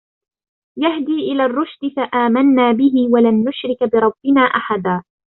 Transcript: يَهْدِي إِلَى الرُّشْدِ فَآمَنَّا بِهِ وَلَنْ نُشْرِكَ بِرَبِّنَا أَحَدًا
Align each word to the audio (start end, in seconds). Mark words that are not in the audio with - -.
يَهْدِي 0.77 1.31
إِلَى 1.31 1.45
الرُّشْدِ 1.45 1.79
فَآمَنَّا 1.95 2.71
بِهِ 2.71 3.07
وَلَنْ 3.09 3.43
نُشْرِكَ 3.49 3.83
بِرَبِّنَا 3.93 4.41
أَحَدًا 4.41 5.03